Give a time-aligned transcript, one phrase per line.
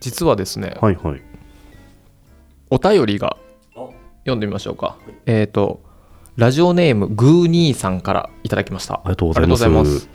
[0.00, 1.22] 実はですね、はいはい。
[2.70, 3.36] お便りが
[4.20, 4.96] 読んでみましょうか。
[5.26, 5.80] えっ、と、
[6.36, 8.94] ラジオネームグーニーさんからいただきました。
[8.94, 10.08] ありがとうございます。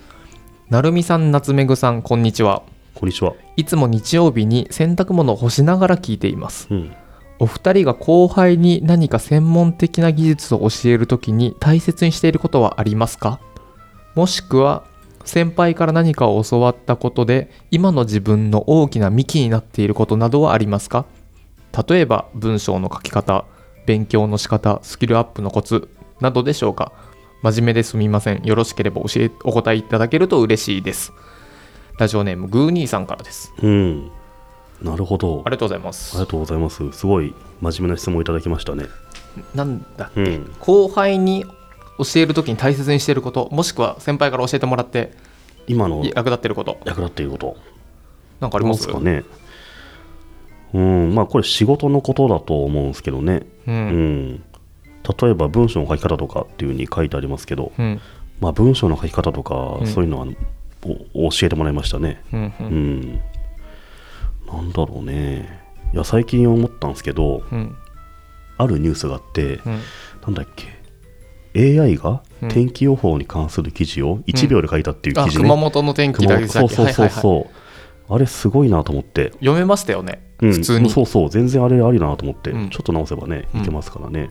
[0.70, 2.63] なるみさん、夏めぐさん、こんにちは。
[2.96, 3.34] こんにちは。
[3.58, 6.67] いつも日曜日に洗濯物を干しながら聞いています。
[6.72, 6.92] うん。
[7.38, 13.40] お二人が後輩に何か専門的な技術を教えるときに大切にしていることはありますか？
[14.15, 14.86] もしくは
[15.26, 21.05] 先輩から何かを教わったことで今の自分の大きな幹になっていることなどはありますか？
[21.88, 23.45] 例えば文章の書き方
[23.85, 25.89] 勉強の仕方スキルアップのコツ
[26.21, 26.93] などでしょうか？
[27.41, 31.11] 真面目ですみませんよろしければ教えお答えいただけると嬉しいです
[31.99, 34.11] ラジオネームグーニーさんからですうん。
[34.81, 35.41] なるほど。
[35.45, 36.91] ありがとうございますありがとうございます。
[36.91, 38.85] すごい真面目な質問をいただきましたね。
[39.53, 40.21] なんだっけ？
[40.21, 40.55] うん。
[40.59, 41.45] 後輩に
[41.98, 45.13] 教えるときに大切にしていることもしくは先輩から教えてもらって
[45.67, 47.58] 今の役立っていること役立っていること。
[48.40, 48.88] なんかあります？
[48.88, 49.23] かね。
[50.73, 51.16] うん。
[51.16, 53.45] まあこれ仕事のことだと思うんですけどね。
[53.66, 54.44] ううんん。
[55.19, 58.02] 例えば文章の書き方とかっていうふうに書いてありますけど、うん
[58.41, 60.28] まあ文章の書き方とか、うんそういうのは
[61.14, 62.22] お教えてもらいましたね。
[62.34, 63.22] うんううんん。
[64.47, 65.64] なんだろうね。
[65.94, 67.75] いや最近思ったんですけど、うん
[68.58, 69.80] あるニュースがあって、うん
[70.23, 70.75] なんだっけ
[71.56, 72.50] AI がうん。
[72.50, 77.50] 天気予報に関する記事を1秒で書いたっていうあ記事ね、熊本の天気だけでしたっけそうそうそうはいはい
[78.08, 80.52] あれすごいなと思って、読めましたよねうん。
[80.52, 80.89] 普通に。
[80.89, 81.30] そうそう。
[81.30, 82.70] 全然あれありだなと思って、うん。
[82.70, 83.62] ちょっと直せばねうん。
[83.62, 84.30] いけますからね、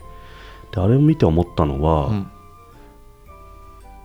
[0.72, 2.30] であれを見て思ったのは、うん。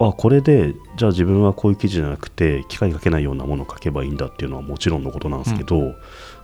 [0.01, 5.93] あこれでじゃあ自分はこういう記事じゃなくて機械に書けないようなものを書けばいいんだっていうのはもちろんのことなんですけど、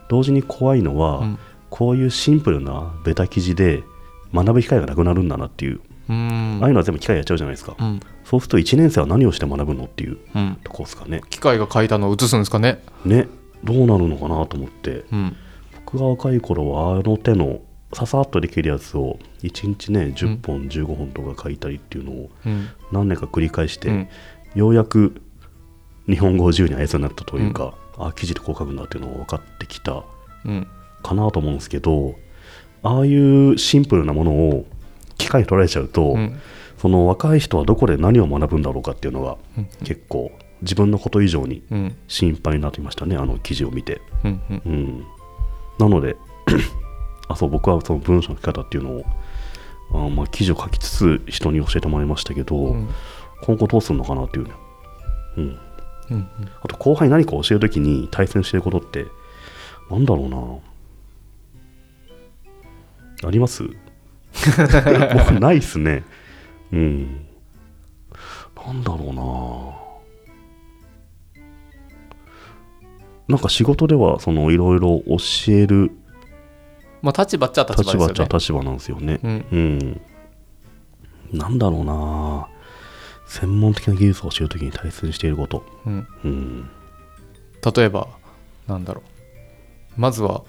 [0.10, 1.40] 同時に怖いのは、うん。
[1.72, 3.84] こういうシンプルなベタ記事で
[4.34, 6.60] 学ぶ機会がなくなるんだなっていう、うん。
[6.62, 8.00] ああいうのは全部機械やっちゃうじゃないですか、うん。
[8.24, 10.58] そうすると1年生は何をして学ぶのっていううん。
[10.64, 11.22] とこですかね。
[11.30, 12.84] 機械が書いたのを写すんですかね。
[13.06, 13.28] ね。
[13.64, 15.06] どうなるのかなと思って。
[15.12, 15.36] うん。
[15.86, 17.62] 僕が若い頃はあの手の
[17.94, 22.70] ささっとできるやつを1日ね10本15本とか書いたりっていうのをうん。
[22.92, 24.08] 何年か繰り返して、うん。
[24.56, 25.22] ようやく
[26.08, 30.04] 日本語を自由に操るようになったというか、あ記事でこう書くんだっていうのが分かってきた
[30.46, 30.68] うん。
[31.06, 32.16] かなと思うんですけど
[32.82, 34.66] ああいうシンプルなものを
[35.18, 36.40] 機械に取られちゃうと、うん。
[36.78, 39.66] その若い人はどこで何を学ぶんだろうかっていうのがうん。
[39.84, 40.32] 結構
[40.62, 41.96] 自分のこと以上にうん。
[42.08, 44.02] 心配になってきましたねあの記事を見て。
[44.24, 45.06] うん
[45.80, 46.16] なので
[47.28, 49.06] あそう僕はその文章の書き方っていうのを
[49.94, 52.90] あまあ記事を書きつつ人に教えてもらいましたけど、うん。
[53.42, 54.52] 今後どうするのかなっていうね、
[55.38, 55.60] うん、
[56.12, 56.30] うん
[56.64, 59.06] あと後輩に何か教えるときに対戦してることって
[59.92, 60.38] なんだろうな。
[63.28, 63.64] あります？
[65.14, 66.04] 僕ないっすね。
[66.72, 67.26] うん。
[68.56, 69.86] なんだろうな。
[73.28, 75.92] なんか仕事ではそのいろいろ教える
[77.02, 79.20] まあ立場っちゃ立場です立場っちゃよね立場なんですよね。
[79.24, 79.46] うん。
[79.52, 80.02] うん。
[81.38, 82.48] なんだろうな。
[83.28, 85.64] 専門的な技術を教えるときに大切にしていること。
[85.86, 86.08] うん。
[86.24, 86.70] うん。
[87.76, 88.08] 例えば
[88.68, 89.04] なんだろ
[89.98, 90.02] う。
[90.02, 90.44] まずは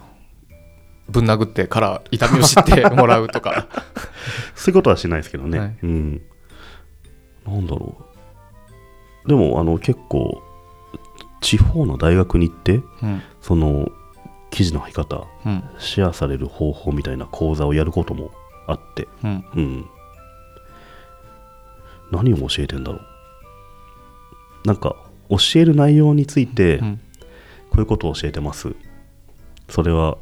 [1.09, 3.69] ぶん殴ってから痛みを知ってもらうとか
[4.55, 5.59] そういうことはしないですけどね。
[5.59, 6.22] はいうん。
[7.47, 7.97] なんだろ
[9.25, 9.28] う。
[9.28, 10.43] でも、あの、結構、
[11.41, 13.89] 地方の大学に行って、うんその、
[14.50, 18.31] 記事の書き方、うんシェアされる方法みたいな講座をやることも
[18.67, 19.87] あって、うんうん。
[22.11, 23.03] 何を教えてんだろう。
[24.65, 24.97] なんか、
[25.28, 27.00] 教える内容について、うん
[27.69, 28.75] こういうことを教えてます。
[29.69, 30.17] それは、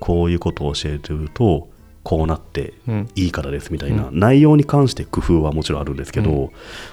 [0.00, 1.68] こういうことを教えてると、
[2.04, 6.52] こうなってうんいいからですみたいな、内容に関して工夫はもちろんあるんですけど、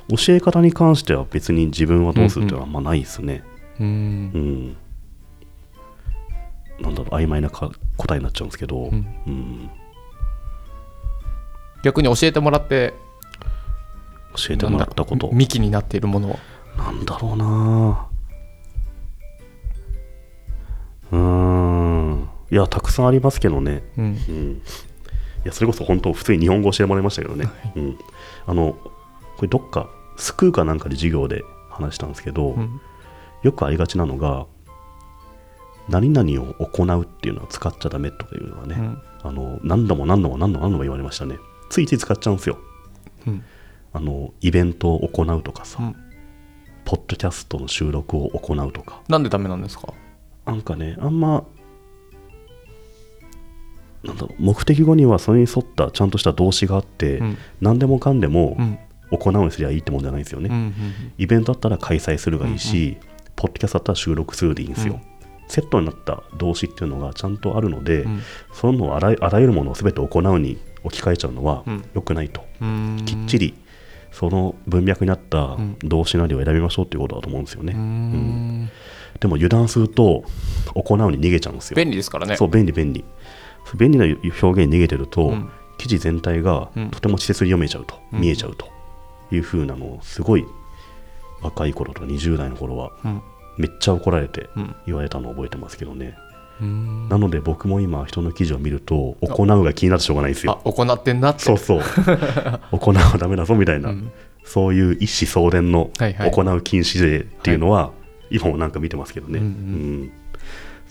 [0.10, 3.44] 教え方に関しては別に自分はどうするっていうのはあんまないですね。
[3.80, 3.90] うんう
[4.40, 4.78] ん。
[6.84, 9.70] なんだろう、曖昧なか答えになっちゃうんですけど、ううんん。
[11.84, 12.94] 逆に教えてもらって
[14.36, 15.30] 教えてもらったこと。
[15.32, 16.38] 幹になっているものは
[16.78, 18.08] なんだろうな
[21.12, 21.45] うーん。
[22.56, 23.84] いや、たくさんありますけどね。
[23.98, 24.52] うんうん。
[24.54, 24.62] い
[25.44, 27.50] や、それこそ本当、普通に日本語教えてもらいましたけどね。
[27.76, 27.98] うん。
[28.48, 28.78] あの、
[29.36, 32.80] これどっか、スクーかなんかで授業で話したんですけど、うん
[33.44, 34.48] よくありがちなのが、
[35.90, 41.38] 何々を行うっていうのは使っちゃダメとかいうのはね、うんあの何度も何度も何度も何度も言われましたね。
[41.70, 42.58] ついつい使っちゃうんですよ。
[43.28, 43.44] うん
[43.94, 45.96] あのイベントを行うとかさ、うん
[46.86, 49.94] ポッドキャストの収録を行うとか、なんでダメなんですか？
[50.46, 51.44] なんかね、あんま、
[54.06, 57.38] なんだろう、目的語にはそれに沿ったちゃんとした動詞があって、うん。
[57.62, 58.80] 何でもかんでもうん。
[59.12, 60.50] 行うにすりゃいいってもんじゃないんですよね。
[60.50, 60.74] うんうん
[61.18, 62.98] イベントだったら開催するがいいし、
[63.36, 65.00] ポッドキャストだったら収録するでいいんですよ。
[65.48, 68.22] セットになった動詞っていうのがちゃんとあるので、うん。
[68.52, 71.86] そのあらあらゆるものを全て行うに置き換えちゃうのはうん。
[71.94, 73.04] 良くないと、うん。
[73.06, 73.54] きっちり
[74.12, 75.78] その文脈に合ったん。
[75.84, 78.70] 動詞なりを選びましょうっていうことだと思うんですよね、うーん。
[79.20, 80.24] でも油断すると
[80.74, 81.76] 行うに逃げちゃうんですよ。
[81.76, 82.38] 便利ですからね。
[82.38, 83.06] そう便利便利
[83.74, 85.50] 便利な表現に逃げてると、うん。
[85.78, 86.90] 記事全体がうん。
[86.92, 88.22] とても稚拙に読めちゃうと、うん。
[88.22, 88.68] 見えちゃうと。
[89.32, 90.46] いう風なのをすごい
[91.42, 93.22] 若い頃とか20代の頃はうん。
[93.58, 94.76] めっちゃ怒られてうん。
[94.86, 96.16] 言われたのを覚えてますけどね、
[96.62, 97.10] うん。
[97.10, 101.40] なので僕も今人の記事を見ると行うが気になってしょうがないんですあよ行ってんなって。
[101.42, 101.82] そうそう。
[102.72, 104.12] 行うはダメだぞみたいな、うん。
[104.44, 106.32] そういう一子相伝のはいはい。
[106.32, 107.92] 行う禁止令っていうのは、
[108.30, 109.52] 今もなんか見てますけどね、うんうん。
[109.52, 109.54] う
[110.06, 110.12] ん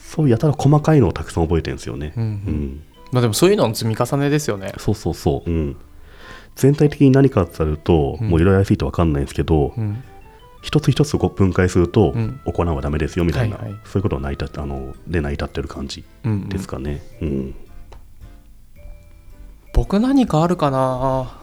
[0.07, 2.29] そうやたら細かいのをたくさん覚えてるんですよね、うんうん。
[2.29, 2.83] うん。
[3.11, 4.73] まあでもそういうのの積み重ねですよね。
[4.79, 5.77] そうそうそう、うん、
[6.55, 8.29] 全体的に何かってなると、うん。
[8.29, 10.05] もういろいろやりすぎて分かんないんですけど、うん。
[10.63, 12.41] 一つ一つ分解すると、うん。
[12.45, 13.81] 行うはダメですよみたいな、はいはい。
[13.85, 16.05] そういうことを成り立あので成り立ってる感じ。
[16.49, 17.55] ですかね、うん。
[19.73, 21.41] 僕何かあるかな？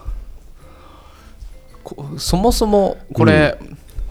[1.84, 3.58] こそもそもこれ、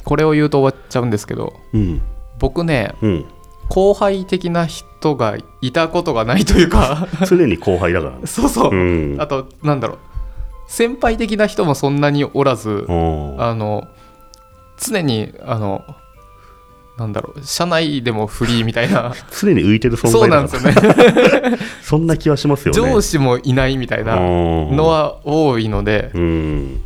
[0.04, 1.59] これを言うと終わっちゃうんですけど。
[1.74, 2.01] うん。
[2.38, 3.25] 僕ねうん
[3.71, 7.07] 後輩的な人がいたことがないというか。
[7.25, 8.12] 常に後輩だから。
[8.18, 9.18] ね そうそう、うん。
[9.18, 9.97] あとなんだろう。
[10.68, 13.88] 先輩的な人もそんなにおらずあの
[14.77, 15.83] 常にあの
[16.97, 19.13] なんだろう社内でもフリーみたいな。
[19.31, 21.57] 常に浮いてる存そうなんですよね。
[21.81, 22.81] そんな気はしますよね。
[22.81, 26.81] 上司もいないみたいなののは多いのでうん。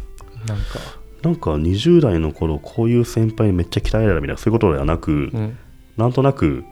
[0.46, 0.80] なんか、
[1.24, 5.58] なんか20代の頃こういう先輩にめっちゃ鍛えられたみたいなそういうことではなく、うん、
[5.98, 6.64] なんとなく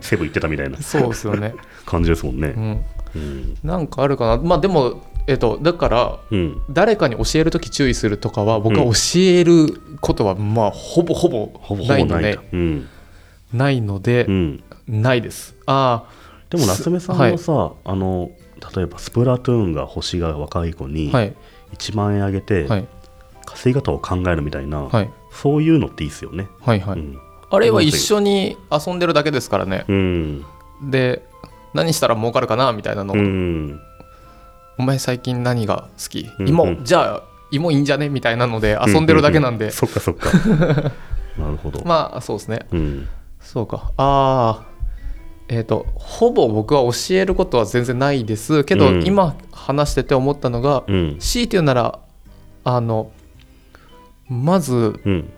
[0.00, 0.78] セブン行ってたみたいな。
[0.78, 1.54] そうですよね、
[1.84, 2.48] 感じですもんね。
[2.48, 2.60] う。
[2.60, 2.84] ん、
[3.16, 3.58] うん。
[3.64, 4.42] なんかあるかな。
[4.42, 6.62] まあでもえっとだからうん。
[6.70, 12.14] 誰かに教える時注意するとかは僕は教えることはまあほぼほぼほぼほないので。
[12.14, 12.42] ぼないと。
[12.52, 12.88] うん。
[13.52, 15.56] ないのでう、ん、ないです。
[15.66, 16.04] あ
[16.50, 17.32] でも夏目さんはい。
[17.32, 18.30] もさ、あの
[18.76, 21.34] 例えばスプラトゥーンが欲しが若い子あにはい。
[21.76, 22.86] 1万円あげてはい。
[23.44, 25.10] 稼ぎ方を考えるみたいな、はい。
[25.32, 26.48] そういうのっていいですよね。
[26.60, 27.18] はいはい、うん
[27.50, 29.84] あれは一緒に遊んでるだけですからね。
[29.88, 30.44] うん。
[30.82, 31.26] で
[31.74, 33.14] 何したら儲かるかなみたいなの。
[33.14, 33.80] を、うん。
[34.78, 36.28] お前最近何が好き？
[36.38, 36.48] うん。
[36.48, 40.30] 芋、うんじゃあ芋いいんじゃねみたいなので遊んでるだけなんで、ううそっかそっか。
[41.38, 42.66] なるほど、まあそうですね。
[42.72, 43.08] うん。
[43.40, 43.92] そうか。
[43.96, 44.66] ああ
[45.48, 48.64] えっ、とほぼ僕は教えることは全然ないです。
[48.64, 49.06] けど、うん。
[49.06, 51.16] 今話してて思ったのが、うん。
[51.18, 51.98] 強いて言うなら
[52.64, 53.10] あの
[54.28, 55.30] まずうん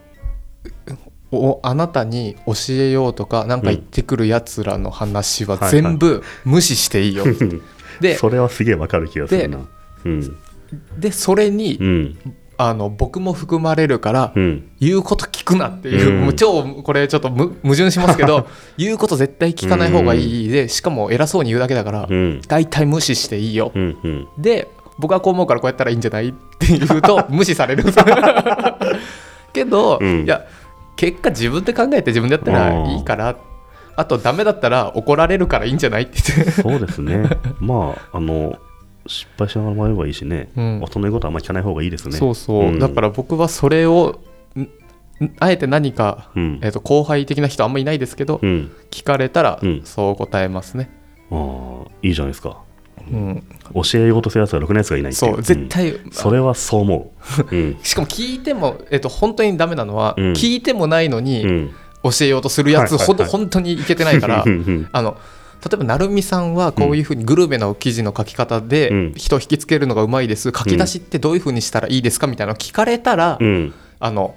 [1.32, 5.82] おあなたに教えようとか何か言ってくるやつらの話ははいはい。
[5.82, 7.25] 全部無視していいよ、
[8.00, 9.59] でそれはすげえわかる気がするな。
[10.05, 10.37] うん。
[10.99, 12.19] でそれに、うん。
[12.56, 14.69] あの僕も含まれるから、うん。
[14.81, 16.21] 言うこと聞くなっていう、うん。
[16.25, 20.49] もう超これちょっとむ矛盾しますけど 言うこと絶対聞かない方がいい。
[20.49, 22.41] でしかも偉そうに言うだけだから、うん。
[22.49, 24.29] 大体無視していいよ、うんうん。
[24.37, 24.69] で
[24.99, 26.29] 僕はこう思うからこうやったらいいんじゃない？
[26.29, 27.85] って言うと 無視される。
[29.53, 30.25] けど、うん。
[30.25, 30.44] いや
[31.00, 33.35] 結果自分で考えて自分でやったらいいから
[33.97, 36.50] あとダメだったら怒られるからいいんじゃないって言って。
[36.50, 37.25] そうですね。
[37.58, 38.58] まああの
[39.06, 40.82] 失敗しながらもらえばいいしね、うん。
[40.82, 42.19] 大人の言うことはあんまり聞かない方がいいですね。
[42.19, 42.79] そうそう、ん。
[42.79, 44.20] だから僕はそれを
[45.38, 46.58] あえて何か、うん。
[46.62, 48.70] えー、と後輩的な人あんまいないですけど、うん。
[48.91, 49.81] 聞かれたらうん。
[49.85, 50.91] そう答えますね、
[51.31, 52.59] ああいいじゃないですか
[53.11, 53.42] うん、
[53.75, 57.47] 教えようとするやつはろくなやつがいないっていそう絶対、うんそれはそう思う。
[57.54, 57.76] うん。
[57.83, 60.33] しかも聞いても、えっと本当にダメなのは、うん。
[60.33, 61.71] 聞いてもないのにうん。
[62.02, 63.23] 教えようとするやつほどはいはい。
[63.23, 64.42] はい本当にいけてないから
[64.92, 65.19] あの
[65.62, 69.12] 例えば成美さんはこういうふうにグルメの記事の書き方うでん。
[69.14, 70.52] 人を引きつけるのがうまいです。
[70.57, 73.75] 書き出しってどういうふうにしたらいいですかみたいなの聞かれたら、うん。
[73.99, 74.35] あの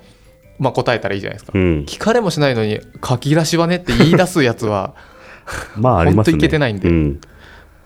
[0.59, 1.85] まあ、答えたらいいじゃないですか、うん。
[1.87, 4.93] 聞かれもしないのに書き出しはねって言い出すやつは
[5.75, 6.33] まあありますね。
[6.33, 6.89] ほんといけてないんで。
[6.89, 7.21] うん、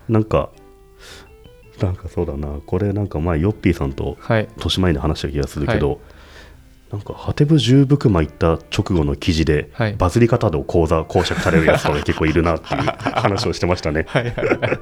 [0.08, 0.50] なんか
[1.80, 2.60] なんかそうだな。
[2.66, 4.48] これなんか前ヨッピーさんとはい。
[4.58, 6.00] 年前に話した気がするけど、
[6.90, 9.94] なんかハテブ十ブマ行った直後の記事で、はい。
[9.94, 14.06] バズり方で講座講釈されるやつとか結構いるなっていう話をしてましたね。
[14.08, 14.24] はい。
[14.24, 14.34] はい。
[14.34, 14.78] はい。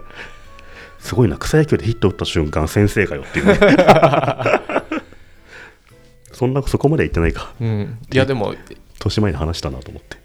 [0.98, 1.36] すごいな。
[1.36, 3.58] 草野球でヒット打った瞬間先生かよっていうね。
[6.32, 7.54] そんなそこまで言ってないか。
[7.60, 8.54] うん、いやでも
[8.98, 10.18] 年前に話したなと思って。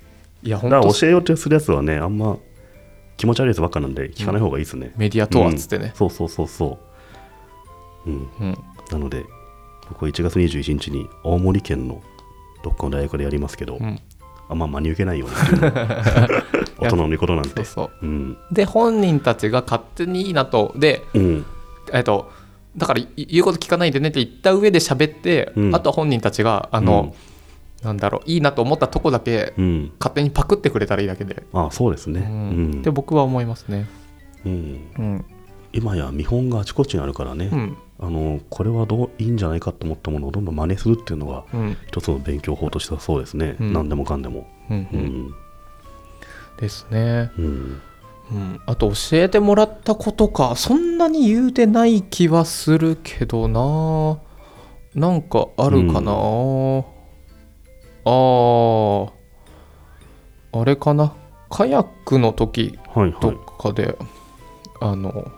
[0.43, 2.37] いや本当教えようとするやつはねあんま
[3.21, 6.79] 気持ち悪いやつばっかなんで聞かない方がいいですね、メディアとはっつってね、そうそうそうそ
[8.07, 8.09] う。
[8.09, 8.29] うん。
[8.39, 8.57] うん。
[8.89, 9.27] なので
[9.89, 12.01] 僕は1月21日に青森県の
[12.63, 13.99] どっかの大学でやりますけど、うん。
[14.49, 15.61] あんま真に受けないようにっていう
[16.81, 17.63] の大人のことなんて。
[17.63, 18.05] そう
[18.51, 20.73] で本人たちが勝手にいいなと。
[20.75, 21.45] で、うん。
[21.93, 22.31] えっと
[22.75, 25.75] だからい言うこと聞かないでねって言った上で喋って、うん。
[25.75, 27.13] あとは本人たちがあの、
[27.83, 29.91] なんだろういいなと思ったとこだけうん。
[29.99, 32.21] 勝手にパクってくれたらいいだけで、あそうですね。
[32.21, 32.71] ううん。
[32.77, 33.87] んって僕は思いますね。
[34.45, 34.91] うん。
[34.97, 35.25] うん。
[35.73, 37.77] 今や見本があちこちにあるからね、うん。
[37.99, 41.77] あのこれはどういいんじゃないかと思ったものをどんどん真似するっていうのがうん。
[41.87, 43.73] 一つの勉強法としてはそうですね、うん。
[43.73, 44.47] 何でもかんでも。
[44.69, 45.33] うんううんん。
[46.59, 47.31] ですね。
[47.37, 47.81] うん。
[48.31, 54.19] うん、あと教えてもらったことかそんなに言うてない気はするけどな。
[54.95, 56.13] なんかあるかな、
[58.05, 59.11] あー。
[60.53, 61.13] あれかな？
[61.49, 63.37] カヤックの時とはいはい。
[63.61, 63.97] かで、
[64.79, 65.31] あの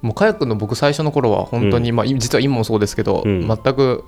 [0.00, 3.46] もうカヤックの僕最初の頃は本当に、まあい実は今もそうですけど、うん。
[3.46, 4.04] 全く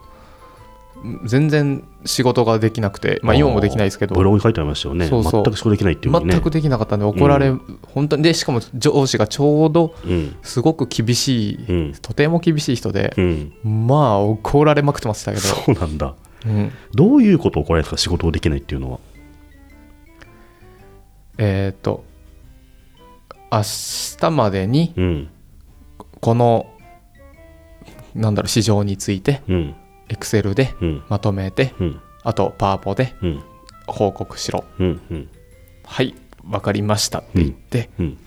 [1.27, 4.15] 全然仕事ができなくて、まあ、今もできないですけど。
[4.15, 5.07] ブログに書いてありましたよね。
[5.07, 5.45] そうそう。
[5.45, 6.33] 全く仕事できないっていうのね。
[6.33, 8.23] 全くできなかったんで怒られ、う本当に。
[8.23, 10.37] でしかも上司がちょうどうん。
[10.43, 11.93] すごく厳しい、うん。
[12.01, 13.53] とても厳しい人で、うん。
[13.87, 16.15] まあ怒られまくってましたけど、そうなんだ
[16.47, 16.73] うん。
[16.95, 18.03] どういうことを怒られるんですか？
[18.03, 19.01] 仕事をできないっていうのは。
[21.39, 22.05] えっ、と
[23.53, 23.63] 明
[24.19, 25.29] 日までにうん。
[26.21, 26.67] この
[28.15, 29.75] なんだろう市場についてうん。
[30.09, 31.03] エクセルでうん。
[31.09, 32.01] まとめてうん。
[32.23, 33.43] あとパワポでうん。
[33.87, 34.65] 報告しろ。
[34.79, 35.29] うんうん。
[35.85, 36.15] はい
[36.49, 38.19] わかりましたって言って、うん。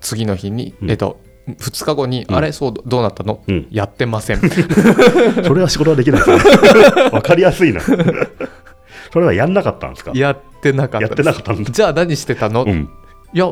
[0.00, 1.20] 次の日に、うんえっ、と
[1.56, 2.36] 2日後に、うん。
[2.36, 3.66] あれそうどうなったの、うん。
[3.70, 4.38] やってません。
[5.44, 6.20] それは仕事はできない。
[6.20, 7.80] ですねわかりやすいな。
[9.12, 10.12] それはやんなかったんですか？
[10.14, 12.88] やってなかったやってなかったんだじゃあ何してたの、いうん。
[13.32, 13.50] や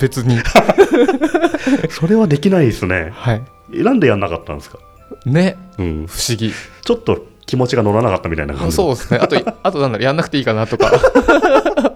[0.00, 0.38] 別に。
[1.90, 3.10] それはできないですね。
[3.14, 3.42] はい。
[3.74, 4.78] えなんでやんなかったんですか？
[5.26, 5.56] ね。
[5.78, 6.06] うん。
[6.08, 6.52] 不思議。
[6.84, 8.76] ちょっと気持ちが乗らなかったみたいな感じ。
[8.76, 9.18] そうですね。
[9.20, 10.04] あとあとなんだろう。
[10.04, 10.90] やんなくていいかなとか。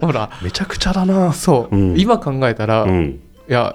[0.00, 0.31] ほら。
[0.43, 1.33] めちゃくちゃだな。
[1.33, 1.99] そう、うん。
[1.99, 3.21] 今考えたら、いうん。
[3.49, 3.75] や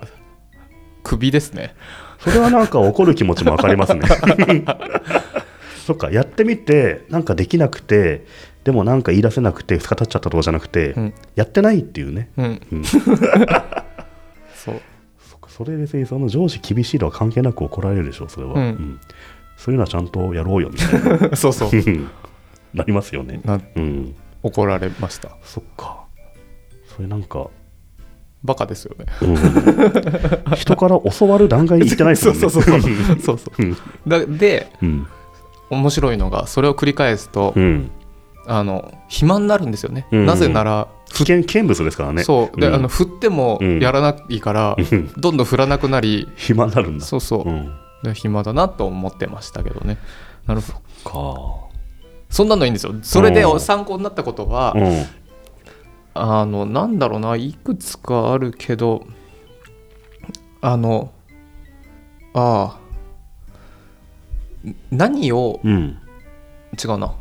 [1.09, 1.73] クビですね。
[2.19, 4.01] それはなんか怒る気持ちもわかりますね。
[5.87, 8.25] そっかやってみてなんかできなくて
[8.63, 11.13] でもなんか言い出せなくて2日経っちゃったとかじゃなくて、うん。
[11.33, 12.61] やってないっていうね、うん。
[12.71, 12.83] うん。
[12.85, 13.01] そう。
[15.27, 18.99] そっかそれ別にその上司厳しいのは関係なく怒られるでしょそれは、うん。
[19.57, 21.33] そういうのはちゃんとやろうよみたいな。
[21.35, 21.71] そうそう。
[22.75, 23.41] なりますよね。
[23.43, 24.15] なうん。
[24.43, 25.31] 怒られました。
[25.43, 26.03] そっか。
[26.95, 27.49] それなんか、
[28.43, 29.05] バカですよね。
[29.22, 32.41] うん、人から教わる段階に行ってないですもんね。
[32.48, 33.38] そうそうそうそう。
[33.38, 33.65] そうう。
[33.65, 33.77] ん。
[34.08, 35.08] だでうん。
[35.69, 37.91] 面白いのがそれを繰り返すと、うん。
[38.48, 40.25] あの暇になるんですよね、うん。
[40.25, 42.24] なぜなら危険見物ですからね。
[42.24, 42.60] そう。
[42.60, 42.74] で、ん。
[42.74, 43.79] あの振ってもうん。
[43.79, 45.12] やらないから、うん。
[45.17, 47.05] どんどん振らなくなり暇になるんだ。
[47.05, 47.74] そうそう、うん。
[48.03, 49.98] で暇だなと思ってましたけどね。
[50.48, 51.12] なるほど。
[51.12, 51.69] か。
[52.29, 52.93] そんなのいいんですよ。
[53.01, 53.60] それでうん。
[53.60, 55.05] 参考になったことは、うん
[56.21, 59.05] あのなんだろうないくつかあるけど
[60.61, 61.11] あの
[62.33, 62.77] あ
[64.63, 65.97] あん何をうん。
[66.81, 67.15] 違うな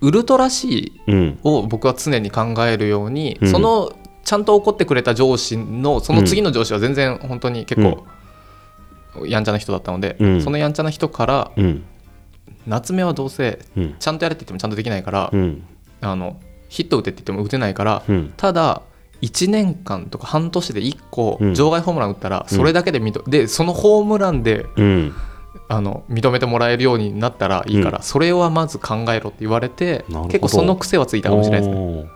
[0.00, 1.38] ウルトラ C うん。
[1.44, 3.50] を僕は常に考えるように、うん。
[3.50, 3.92] その
[4.24, 8.06] ちゃんと怒ってくれた上司のその次の上司は全然本当に結構
[9.26, 10.42] やんちゃな人だったので、うん。
[10.42, 11.84] そのやんちゃな人からうん。
[12.66, 13.94] 夏目はどうせうん。
[13.98, 15.62] ちゃんとやれって言ってもちゃんとできないから、うん。
[16.00, 16.40] あの
[16.70, 18.32] ヒット打てって言っても打てないから、うん。
[18.36, 18.82] ただ
[19.20, 21.54] 1年間とか半年で1個うん。
[21.54, 25.14] 場外ホームラン打ったらそれだけで認でそのホームランでうん。
[25.68, 32.10] あの認めてもらえるようになったらいいから、うそれはまず考えろって言われて結構その癖はついたかもしれないですね。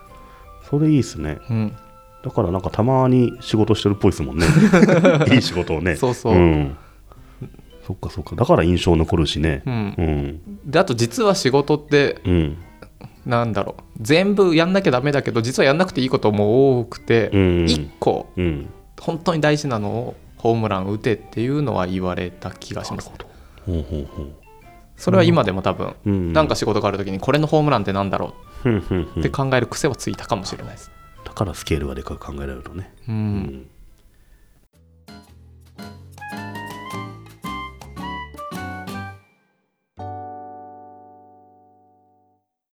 [0.69, 1.39] それいいですね。
[1.51, 1.77] うん、
[2.25, 4.47] だからなんかたまに仕事してるっぽいですもんね。
[5.35, 5.97] いい仕事をね。
[5.97, 6.35] そうそう。
[6.35, 6.77] うん、
[7.87, 8.35] そっかそっか。
[8.35, 9.63] だから印象残るしね。
[9.67, 9.95] うん。
[9.99, 10.41] うん。
[10.65, 12.57] であと実は仕事ってうん
[13.27, 13.83] なんだろう。
[14.01, 17.41] 全部やんなきゃダメだけど実はやんなくていいことも多くて、うん。
[17.65, 18.69] 1個うん。
[19.01, 23.11] 本当に大事なのをホームラン打てっていうのは言われた気がします。
[23.11, 24.33] ほうほうほう。
[24.97, 26.33] それは今でも多分、うん。
[26.33, 28.79] なんか仕事がある時にこれのホームランってなんだろうん
[29.19, 30.91] って考える癖はついたかもしれないです、
[31.25, 32.95] だからスケールがでかく考えられるとね。
[33.09, 33.15] うん。
[33.15, 33.67] うん